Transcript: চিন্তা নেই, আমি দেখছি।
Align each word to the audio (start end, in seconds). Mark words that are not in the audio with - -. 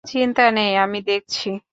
চিন্তা 0.05 0.43
নেই, 0.51 0.71
আমি 0.77 0.99
দেখছি। 1.07 1.47